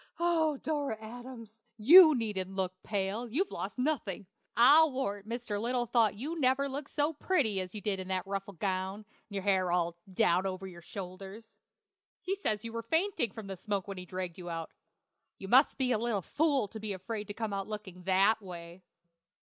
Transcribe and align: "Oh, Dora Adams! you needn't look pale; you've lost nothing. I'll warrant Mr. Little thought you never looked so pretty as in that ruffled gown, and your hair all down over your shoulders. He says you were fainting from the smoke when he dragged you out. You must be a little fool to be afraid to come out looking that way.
"Oh, 0.17 0.57
Dora 0.57 0.97
Adams! 0.99 1.61
you 1.77 2.15
needn't 2.15 2.55
look 2.55 2.73
pale; 2.81 3.29
you've 3.29 3.51
lost 3.51 3.77
nothing. 3.77 4.25
I'll 4.57 4.91
warrant 4.91 5.29
Mr. 5.29 5.61
Little 5.61 5.85
thought 5.85 6.15
you 6.15 6.39
never 6.39 6.67
looked 6.67 6.89
so 6.89 7.13
pretty 7.13 7.61
as 7.61 7.75
in 7.75 8.07
that 8.07 8.25
ruffled 8.25 8.57
gown, 8.57 9.01
and 9.29 9.35
your 9.35 9.43
hair 9.43 9.71
all 9.71 9.95
down 10.11 10.47
over 10.47 10.65
your 10.65 10.81
shoulders. 10.81 11.59
He 12.23 12.33
says 12.33 12.63
you 12.65 12.73
were 12.73 12.81
fainting 12.81 13.31
from 13.31 13.45
the 13.45 13.55
smoke 13.57 13.87
when 13.87 13.99
he 13.99 14.07
dragged 14.07 14.39
you 14.39 14.49
out. 14.49 14.71
You 15.37 15.47
must 15.47 15.77
be 15.77 15.91
a 15.91 15.99
little 15.99 16.23
fool 16.23 16.67
to 16.69 16.79
be 16.79 16.93
afraid 16.93 17.27
to 17.27 17.35
come 17.35 17.53
out 17.53 17.67
looking 17.67 18.01
that 18.05 18.41
way. 18.41 18.81